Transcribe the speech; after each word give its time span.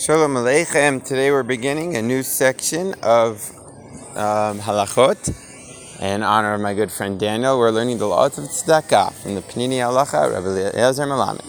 Shalom 0.00 0.32
Aleichem. 0.32 1.04
Today 1.04 1.30
we're 1.30 1.42
beginning 1.42 1.94
a 1.94 2.00
new 2.00 2.22
section 2.22 2.94
of 3.02 3.50
um, 4.16 4.58
halachot 4.58 6.00
in 6.00 6.22
honor 6.22 6.54
of 6.54 6.62
my 6.62 6.72
good 6.72 6.90
friend 6.90 7.20
Daniel. 7.20 7.58
We're 7.58 7.70
learning 7.70 7.98
the 7.98 8.06
laws 8.06 8.38
of 8.38 8.44
tzedakah 8.44 9.12
from 9.12 9.34
the 9.34 9.42
Peninei 9.42 9.80
Halacha, 9.84 10.32
Rabbi 10.32 10.74
Eliezer 10.74 11.04
Melamed. 11.04 11.44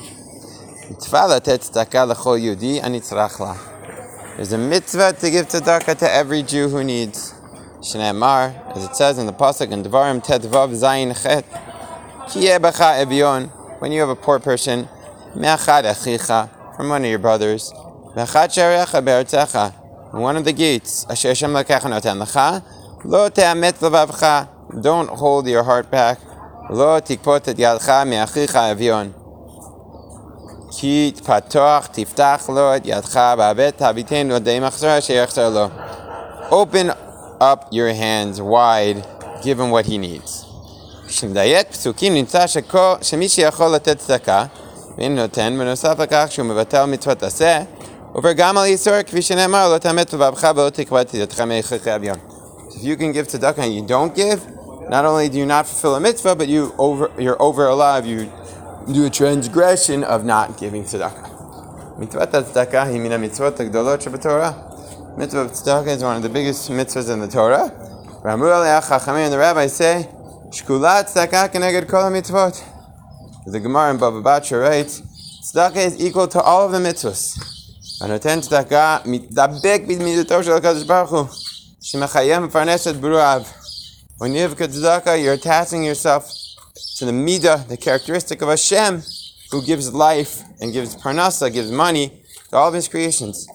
There's 4.35 4.51
a 4.51 4.57
mitzvah 4.57 5.13
to 5.13 5.31
give 5.31 5.47
tzedakah 5.47 5.97
to 5.99 6.11
every 6.11 6.43
Jew 6.43 6.67
who 6.67 6.83
needs. 6.83 7.33
Shneimar, 7.79 8.75
as 8.75 8.83
it 8.83 8.97
says 8.97 9.17
in 9.17 9.27
the 9.27 9.33
pasuk 9.33 9.71
in 9.71 9.81
Devarim 9.81 10.21
Tetvav 10.21 10.71
Zayin 10.73 11.15
Chet, 11.23 11.45
When 13.79 13.91
you 13.93 13.99
have 14.01 14.09
a 14.09 14.15
poor 14.17 14.39
person, 14.39 14.89
from 16.75 16.89
one 16.89 17.03
of 17.03 17.09
your 17.09 17.19
brothers, 17.19 17.73
one 20.12 20.36
of 20.36 20.44
the 20.44 20.52
gates, 20.52 21.12
אשר 21.12 21.30
השם 21.30 21.56
לקח 21.56 21.86
נותן 21.86 22.18
לך, 22.18 22.40
לא 23.04 23.28
תאמץ 23.28 23.82
לבבך, 23.82 24.42
don't 24.70 25.10
hold 25.10 25.46
your 25.46 25.66
heart 25.68 25.94
back, 25.94 26.26
לא 26.70 26.96
תקפוט 27.04 27.48
את 27.48 27.54
ידך 27.58 28.02
מאחיך 28.06 28.56
האביון. 28.56 29.12
כי 30.70 31.12
פתוח 31.24 31.86
תפתח 31.86 32.50
לו 32.54 32.76
את 32.76 32.82
ידך 32.84 33.16
בהבט 33.36 33.82
הביטנו 33.82 34.38
די 34.38 34.60
מחזור 34.60 34.98
אשר 34.98 35.14
יחזור 35.14 35.48
לו. 35.48 35.66
Open 36.50 36.90
up 37.40 37.72
your 37.72 37.92
hands 37.92 38.40
wide, 38.40 39.02
give 39.42 39.58
him 39.58 39.70
what 39.70 39.86
he 39.86 39.98
needs. 39.98 40.46
כשמדייק 41.08 41.70
פסוקים 41.70 42.14
נמצא 42.14 42.46
שכל, 42.46 42.94
שמי 43.02 43.28
שיכול 43.28 43.68
לתת 43.68 43.98
צדקה, 43.98 44.44
ואין 44.98 45.16
נותן, 45.16 45.56
בנוסף 45.58 45.98
לכך 45.98 46.26
שהוא 46.28 46.46
מבטל 46.46 46.84
מצוות 46.84 47.22
עשה, 47.22 47.62
עובר 48.12 48.32
גם 48.32 48.58
על 48.58 48.64
איסור, 48.64 49.02
כפי 49.02 49.22
שנאמר, 49.22 49.72
לא 49.72 49.78
תאמת 49.78 50.12
לבבך 50.12 50.50
ולא 50.56 50.70
תקבע 50.70 51.00
את 51.00 51.14
ידך 51.14 51.40
מאחיך 51.40 51.88
אביון. 51.88 52.18
If 52.70 52.84
you 52.84 52.96
can 52.96 53.12
give 53.12 53.26
tzedakah 53.28 53.58
and 53.58 53.74
you 53.74 53.82
don't 53.82 54.14
give, 54.14 54.40
not 54.88 55.04
only 55.04 55.28
do 55.28 55.38
you 55.38 55.46
not 55.46 55.66
fulfill 55.66 55.94
a 55.94 56.00
mitzvah, 56.00 56.34
but 56.34 56.48
you 56.48 56.74
over, 56.78 57.10
you're 57.18 57.40
over 57.40 57.66
alive, 57.66 58.04
you 58.06 58.30
do 58.92 59.06
a 59.06 59.10
transgression 59.10 60.04
of 60.04 60.24
not 60.24 60.58
giving 60.58 60.84
tzedakah. 60.84 61.28
מצוות 61.98 62.34
הצדקה 62.34 62.82
היא 62.82 63.00
מן 63.00 63.12
המצוות 63.12 63.60
הגדולות 63.60 64.02
שבתורה. 64.02 64.52
Mitzvah 65.18 65.44
of 65.44 65.52
tzedakah 65.52 65.96
is 65.96 66.02
one 66.02 66.16
of 66.16 66.22
the 66.22 66.28
biggest 66.28 66.70
mitzvahs 66.70 67.10
in 67.10 67.20
the 67.20 67.32
Torah. 67.32 67.68
ואמרו 68.24 68.48
עליה 68.48 68.80
חכמים 68.80 69.26
and 69.26 69.34
the 69.34 69.38
rabbis 69.38 69.76
say, 69.78 70.06
שקולה 70.52 71.02
צדקה 71.02 71.48
כנגד 71.48 71.90
כל 71.90 72.00
המצוות. 72.00 72.62
The 73.46 73.60
Gemara 73.60 73.90
in 73.90 73.96
Baba 73.96 74.22
Batra 74.22 74.60
writes, 74.62 75.02
tzedakah 75.42 75.86
is 75.86 76.00
equal 76.00 76.28
to 76.28 76.40
all 76.40 76.66
of 76.66 76.72
the 76.72 76.78
mitzvahs. 76.78 77.59
הנותן 78.00 78.40
צדקה 78.40 78.98
מתדבק 79.04 79.82
במידתו 79.86 80.44
של 80.44 80.52
הקדוש 80.52 80.82
ברוך 80.82 81.10
הוא, 81.10 81.24
שמחייב 81.80 82.42
מפרנס 82.42 82.88
את 82.88 83.00
ברואיו. 83.00 83.42
When 84.18 84.32
you 84.32 84.38
have 84.38 84.56
tzedakah, 84.56 85.20
you're 85.22 85.34
attaching 85.34 85.84
yourself 85.84 86.24
to 86.98 87.04
the 87.04 87.12
midah, 87.12 87.68
the 87.68 87.76
characteristic 87.76 88.40
of 88.40 88.48
Hashem, 88.48 89.02
who 89.50 89.62
gives 89.62 89.92
life 89.92 90.42
and 90.60 90.72
gives 90.72 90.96
parnasa, 90.96 91.52
gives 91.52 91.70
money 91.70 92.06
to 92.50 92.56
all 92.56 92.68
of 92.68 92.74
his 92.74 92.88
creations. 92.88 93.46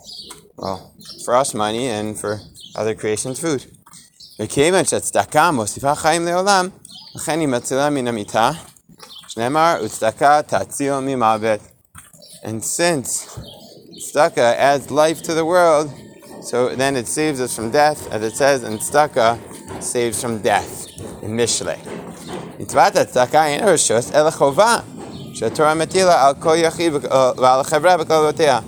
Well, 0.56 0.94
for 1.26 1.36
us, 1.36 1.56
money, 1.56 1.88
and 1.88 2.18
for 2.20 2.40
other 2.76 2.94
creations, 2.94 3.40
food. 3.40 3.66
וכיוון 4.40 4.86
שהצדקה 4.86 5.52
מוסיפה 5.52 5.96
חיים 5.96 6.26
לעולם, 6.26 6.70
לכן 7.16 7.40
היא 7.40 7.48
מצילה 7.48 7.90
מן 7.90 8.08
המיתה, 8.08 8.52
שנאמר, 9.28 9.82
וצדקה 9.84 10.42
תציל 10.42 11.00
ממוות. 11.00 11.60
And 12.44 12.64
since 12.64 13.30
tzedakah 13.98 14.56
adds 14.56 14.92
life 14.92 15.22
to 15.24 15.34
the 15.34 15.46
world, 15.46 15.92
so 16.42 16.76
then 16.76 16.96
it 16.96 17.08
saves 17.08 17.40
us 17.40 17.56
from 17.56 17.72
death, 17.72 18.12
as 18.12 18.24
it 18.24 18.36
says, 18.36 18.64
and 18.64 18.80
tzedakah 18.80 19.38
saves 19.82 20.22
from 20.22 20.40
death 20.40 20.88
in 21.22 21.36
Mishlei. 21.36 21.78
מצוות 22.60 22.96
הצדקה 22.96 23.46
אין 23.46 23.68
רשוס, 23.68 24.12
אלא 24.16 24.32
חובה, 24.32 24.78
שהתורה 25.34 25.74
מטילה 25.74 26.28
על 26.28 26.34
כל 26.40 26.56
יחיד 26.58 26.94
ועל 27.38 27.60
החברה 27.60 27.98
בכללותיה. 27.98 28.60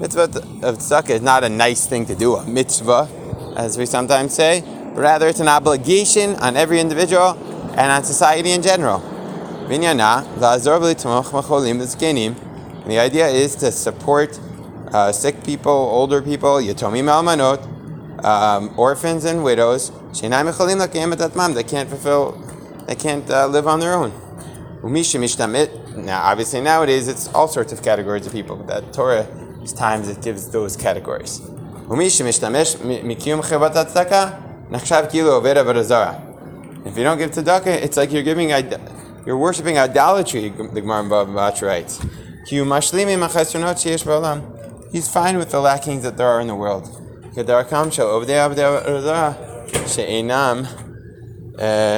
Mitzvah 0.00 0.28
of 0.62 0.78
tzedakah 0.78 1.10
is 1.10 1.22
not 1.22 1.44
a 1.44 1.48
nice 1.48 1.86
thing 1.86 2.06
to 2.06 2.14
do, 2.14 2.36
a 2.36 2.44
mitzvah, 2.44 3.08
as 3.56 3.76
we 3.76 3.86
sometimes 3.86 4.34
say, 4.34 4.62
but 4.94 5.00
rather 5.00 5.26
it's 5.28 5.40
an 5.40 5.48
obligation 5.48 6.36
on 6.36 6.56
every 6.56 6.80
individual 6.80 7.36
and 7.76 7.90
on 7.90 8.04
society 8.04 8.52
in 8.52 8.62
general. 8.62 9.00
Vinyana, 9.68 10.24
לעזור 10.40 10.74
ולתמוך 10.80 11.34
בחולים 11.34 11.80
וזקנים. 11.80 12.34
The 12.86 12.98
idea 12.98 13.28
is 13.28 13.54
to 13.56 13.70
support 13.72 14.38
uh, 14.93 15.11
sick 15.11 15.43
people, 15.43 15.71
older 15.71 16.21
people, 16.21 16.55
yatomim 16.57 17.09
almanot, 17.09 17.61
um, 18.23 18.73
orphans 18.77 19.25
and 19.25 19.43
widows, 19.43 19.91
they 20.11 21.63
can't 21.63 21.89
fulfill, 21.89 22.31
they 22.87 22.95
can't 22.95 23.29
uh, 23.29 23.47
live 23.47 23.67
on 23.67 23.79
their 23.79 23.93
own. 23.93 24.11
Now 25.95 26.21
obviously 26.23 26.61
nowadays 26.61 27.07
it's 27.07 27.27
all 27.33 27.47
sorts 27.47 27.73
of 27.73 27.81
categories 27.81 28.27
of 28.27 28.31
people, 28.33 28.55
but 28.57 28.67
that 28.67 28.93
Torah 28.93 29.25
times 29.73 30.09
it 30.09 30.21
gives 30.21 30.49
those 30.49 30.75
categories. 30.75 31.41
If 36.85 36.97
you 36.97 37.03
don't 37.03 37.17
give 37.17 37.31
tzedakah, 37.31 37.67
it's 37.67 37.95
like 37.97 38.11
you're 38.11 38.23
giving, 38.23 38.49
you're 39.25 39.37
worshiping 39.37 39.77
idolatry, 39.77 40.49
the 40.49 40.81
Gemara 40.81 41.25
writes 41.61 41.99
He's 44.92 45.08
fine 45.16 45.36
with 45.36 45.50
the 45.50 45.60
lackings 45.60 46.02
that 46.02 46.16
there 46.16 46.28
are 46.34 46.40
in 46.40 46.48
the 46.48 46.54
world. 46.54 46.88
שאינם 49.86 50.62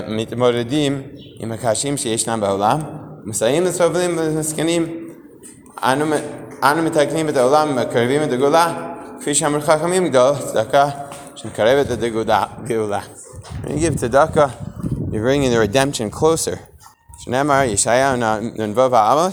מתמודדים 0.08 1.02
עם 1.38 1.52
הקשים 1.52 1.96
שישנם 1.96 2.40
בעולם, 2.40 2.80
מסייעים 3.24 3.64
לסובלים 3.64 4.18
ולמסכנים. 4.18 5.08
אנו 6.62 6.82
מתקנים 6.82 7.28
את 7.28 7.36
העולם 7.36 7.70
ומקרבים 7.70 8.22
את 8.22 8.32
הגאולה, 8.32 8.92
כפי 9.20 9.34
שאמרו 9.34 9.60
חכמים 9.60 10.08
גדול, 10.08 10.34
צדקה 10.38 10.88
שמקרבת 11.34 11.92
את 11.92 12.02
הגאולה. 12.02 13.00
When 13.64 13.68
you 13.68 13.80
give 13.80 13.94
tzedakah, 13.94 14.50
you're 15.12 15.22
bringing 15.22 15.50
the 15.50 15.58
redemption 15.58 16.10
closer. 16.10 16.56
שנאמר, 17.18 17.62
ישעיה 17.62 18.16
נ"ו 18.16 18.96
העמות, 18.96 19.32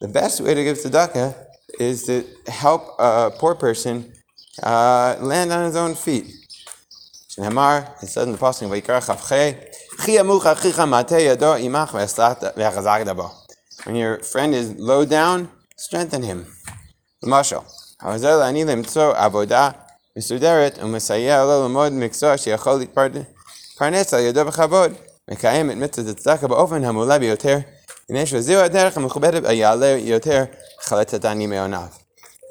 the 0.00 0.08
best 0.08 0.40
way 0.40 0.54
to 0.54 0.62
give 0.62 0.76
tzedakah 0.76 1.34
is 1.78 2.04
to 2.04 2.24
help 2.46 2.82
a 2.98 3.30
poor 3.38 3.54
person 3.54 4.12
uh, 4.62 5.16
land 5.20 5.52
on 5.52 5.64
his 5.64 5.76
own 5.76 5.94
feet. 5.94 6.26
שנאמר, 7.28 7.80
it 8.02 8.06
said 8.06 8.28
in 8.28 8.32
the 8.32 8.38
passing, 8.38 8.70
ויקרא 8.70 9.00
כ"ח, 9.00 9.32
חי 9.98 10.18
עמוך 10.18 10.46
אחיך 10.46 10.80
מטה 10.80 11.18
ידו 11.18 11.54
עמך 11.54 11.96
והחזק 12.56 13.00
דבו. 13.06 13.30
When 13.80 13.94
your 13.94 14.22
friend 14.22 14.54
is 14.54 14.78
low 14.78 15.04
down, 15.04 15.48
strengthen 15.76 16.22
him. 16.22 16.44
למשל, 17.22 17.56
העוזר 18.00 18.38
לעני 18.38 18.64
למצוא 18.64 19.12
עבודה 19.16 19.70
מסודרת 20.16 20.78
ומסייע 20.82 21.44
לו 21.44 21.62
ללמוד 21.62 21.92
מקצוע 21.92 22.36
שיכול 22.36 22.72
להתפרנס 22.74 24.14
על 24.14 24.20
ידו 24.20 24.44
בכבוד. 24.44 24.92
מקיים 25.30 25.70
את 25.70 25.76
מצוות 25.76 26.16
הצדקה 26.16 26.48
באופן 26.48 26.84
המעולה 26.84 27.18
ביותר, 27.18 27.58
מפני 28.10 28.26
שזהו 28.26 28.60
הדרך 28.60 28.96
המכובדת 28.96 29.44
היעלה 29.44 29.86
יותר 29.86 30.44
חלץ 30.80 31.14
העני 31.24 31.46
מעוניו. 31.46 31.86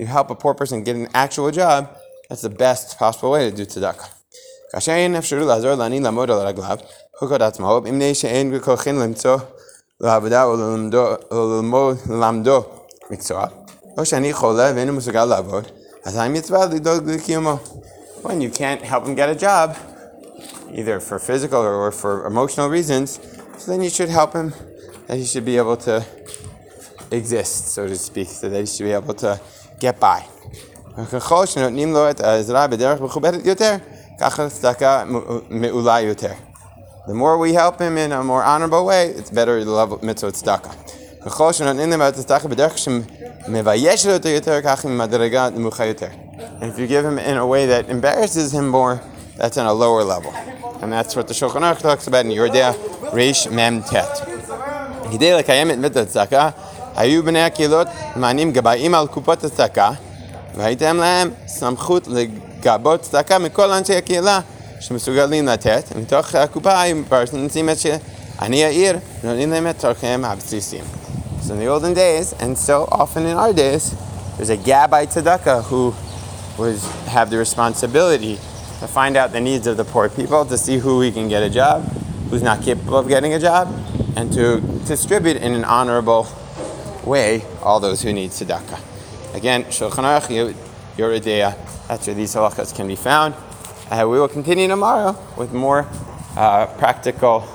You 0.01 0.05
help 0.05 0.29
a 0.29 0.35
poor 0.35 0.53
person 0.53 0.83
get 0.83 0.95
an 0.95 1.07
actual 1.15 1.51
job, 1.51 1.83
that's 2.29 2.41
the 2.41 2.49
best 2.49 2.99
possible 2.99 3.31
way 3.31 3.51
to 3.51 3.57
do 3.57 3.65
tzedakah. 3.65 4.07
כאשר 4.71 4.91
אין 4.91 5.15
אפשרות 5.15 5.47
לעזור 5.47 5.73
לעני 5.73 5.99
לעמוד 5.99 6.31
על 6.31 6.37
רגליו, 6.37 6.77
חוקות 7.19 7.41
עצמו, 7.41 7.81
מפני 7.83 8.15
שאין 8.15 8.57
בכוחין 8.57 8.99
למצוא 8.99 9.37
לעבודה 10.01 10.43
או 10.43 10.55
ללמוד 11.31 11.97
ללמדו 12.09 12.63
מקצוע, 13.09 13.45
או 13.97 14.05
שאני 14.05 14.33
חולה 14.33 14.71
ואינו 14.75 14.93
מסוגל 14.93 15.25
לעבוד, 15.25 15.63
אז 16.05 16.17
אני 16.17 16.39
מצווה 16.39 16.65
לדאוג 16.65 17.09
לקיומו. 17.09 17.57
When 18.23 18.41
you 18.41 18.57
can't 18.57 18.81
help 18.81 19.05
him 19.05 19.15
get 19.15 19.29
a 19.29 19.41
job, 19.41 19.69
either 20.73 20.99
for 20.99 21.19
physical 21.19 21.61
or 21.61 21.91
for 21.91 22.25
emotional 22.25 22.69
reasons, 22.69 23.19
so 23.57 23.71
then 23.71 23.81
you 23.81 23.89
should 23.89 24.09
help 24.09 24.33
him, 24.33 24.53
and 25.07 25.19
he 25.19 25.25
should 25.25 25.45
be 25.45 25.57
able 25.57 25.77
to 25.77 26.05
exist, 27.11 27.69
so 27.75 27.87
to 27.87 27.95
speak, 27.95 28.27
so 28.27 28.49
they 28.49 28.65
should 28.65 28.83
be 28.83 28.91
able 28.91 29.13
to 29.13 29.39
get 29.79 29.99
by. 29.99 30.21
וככל 30.97 31.45
שנותנים 31.45 31.93
לו 31.93 32.09
את 32.09 32.21
העזרה 32.21 32.67
בדרך 32.67 33.01
מכובדת 33.01 33.45
יותר, 33.45 33.75
ככה 34.19 34.49
צדקה 34.49 35.03
מעולה 35.49 36.01
יותר. 36.01 36.31
The 37.07 37.13
more 37.13 37.37
we 37.37 37.53
help 37.53 37.79
him 37.79 37.97
in 37.97 38.11
a 38.11 38.23
more 38.23 38.43
honorable 38.43 38.85
way, 38.85 39.13
it's 39.17 39.29
better 39.29 39.63
level 39.63 39.97
mitzvot 40.01 40.33
tzedakah. 40.33 40.73
ככל 41.25 41.53
שנותנים 41.53 41.89
להם 41.89 42.01
את 42.01 42.17
הצדקה 42.17 42.47
בדרך 42.47 42.77
שמביישת 42.77 44.09
אותו 44.09 44.29
יותר, 44.29 44.61
ככה 44.61 44.87
ממדרגה 44.87 45.49
נמוכה 45.49 45.85
יותר. 45.85 46.07
And 46.59 46.63
if 46.63 46.79
you 46.79 46.87
give 46.87 47.05
him 47.05 47.17
in 47.19 47.37
a 47.37 47.45
way 47.45 47.65
that 47.65 47.89
embarrasses 47.89 48.51
him 48.51 48.67
more, 48.67 48.99
that's 49.37 49.57
on 49.57 49.65
a 49.65 49.73
lower 49.73 50.03
level. 50.03 50.33
and 50.82 50.92
that's 50.92 51.16
what 51.16 51.26
the 51.28 51.34
Shulchan 51.34 51.80
talks 51.80 52.06
about 52.08 52.26
in 52.26 52.32
Yoreh 52.32 52.50
De'ah 52.50 53.12
Resh 53.14 53.48
Mem 53.48 53.82
Tet. 53.82 54.22
והייתם 60.54 60.96
להם 60.96 61.30
סמכות 61.46 62.08
לגבות 62.08 63.00
צדקה 63.00 63.38
מכל 63.38 63.70
אנשי 63.70 63.96
הקהילה 63.96 64.40
שמסוגלים 64.80 65.48
לתת, 65.48 65.84
מתוך 65.96 66.34
הקופה 66.34 66.82
הם 66.82 67.04
פרסנסים 67.08 67.70
את 67.70 67.78
שאני 67.78 68.64
העיר, 68.64 68.98
נותנים 69.24 69.50
להם 69.50 69.66
את 69.70 69.78
צורכיהם 69.78 70.24
הבסיסיים. 70.24 70.84
So 71.42 71.52
in 71.52 71.58
the 71.58 71.66
olden 71.66 71.94
days, 71.94 72.32
and 72.40 72.56
so 72.56 72.88
often 72.92 73.26
in 73.26 73.36
our 73.36 73.52
days, 73.52 73.94
there's 74.36 74.50
a 74.50 74.56
gabite 74.56 75.10
צדקה 75.10 75.60
who 75.70 75.92
would 76.58 76.78
have 77.06 77.30
the 77.30 77.38
responsibility 77.38 78.38
to 78.82 78.88
find 78.88 79.16
out 79.16 79.30
the 79.30 79.40
needs 79.40 79.68
of 79.68 79.76
the 79.76 79.84
poor 79.84 80.08
people, 80.08 80.44
to 80.44 80.58
see 80.58 80.76
who 80.76 80.98
we 80.98 81.12
can 81.12 81.28
get 81.28 81.40
a 81.40 81.48
job, 81.48 81.84
who's 82.30 82.42
not 82.42 82.60
capable 82.62 82.98
of 82.98 83.06
getting 83.06 83.32
a 83.32 83.38
job, 83.38 83.72
and 84.16 84.32
to 84.32 84.60
distribute 84.88 85.36
in 85.36 85.54
an 85.54 85.64
honorable 85.64 86.26
way 87.04 87.44
all 87.62 87.78
those 87.78 88.02
who 88.02 88.12
need 88.12 88.30
tzedakah. 88.30 89.36
Again, 89.36 89.62
Shulchan 89.66 90.02
Aruch 90.02 90.52
Yoreh 90.96 91.20
De'ah, 91.20 91.86
that's 91.86 92.08
where 92.08 92.16
these 92.16 92.34
halachas 92.34 92.74
can 92.74 92.88
be 92.88 92.96
found. 92.96 93.36
Uh, 93.88 94.04
we 94.08 94.18
will 94.18 94.26
continue 94.26 94.66
tomorrow 94.66 95.16
with 95.36 95.52
more 95.52 95.86
uh, 96.36 96.66
practical 96.76 97.46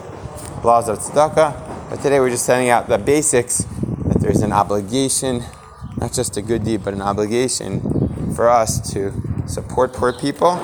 laws 0.64 0.88
of 0.88 1.00
tzedakah. 1.00 1.90
But 1.90 2.02
today 2.02 2.22
we're 2.22 2.30
just 2.30 2.46
setting 2.46 2.70
out 2.70 2.88
the 2.88 2.98
basics 2.98 3.66
that 4.06 4.22
there's 4.22 4.44
an 4.44 4.54
obligation, 4.54 5.44
not 5.98 6.14
just 6.14 6.38
a 6.38 6.42
good 6.42 6.64
deed, 6.64 6.86
but 6.86 6.94
an 6.94 7.02
obligation 7.02 7.82
for 8.34 8.48
us 8.48 8.94
to 8.94 9.12
support 9.46 9.92
poor 9.92 10.14
people, 10.14 10.56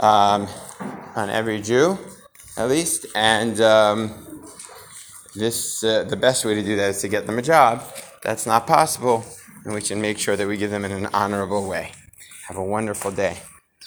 um, 0.00 0.46
on 1.16 1.30
every 1.30 1.60
Jew, 1.60 1.98
at 2.56 2.68
least. 2.68 3.06
And 3.14 3.60
um, 3.60 4.14
this, 5.34 5.82
uh, 5.84 6.04
the 6.04 6.16
best 6.16 6.44
way 6.44 6.54
to 6.54 6.62
do 6.62 6.76
that 6.76 6.90
is 6.90 7.00
to 7.02 7.08
get 7.08 7.26
them 7.26 7.38
a 7.38 7.42
job. 7.42 7.82
That's 8.22 8.46
not 8.46 8.66
possible, 8.66 9.24
and 9.64 9.74
we 9.74 9.80
can 9.80 10.00
make 10.00 10.18
sure 10.18 10.36
that 10.36 10.46
we 10.46 10.56
give 10.56 10.70
them 10.70 10.84
in 10.84 10.92
an 10.92 11.06
honorable 11.12 11.68
way. 11.68 11.92
Have 12.48 12.56
a 12.56 12.64
wonderful 12.64 13.10
day. 13.10 13.38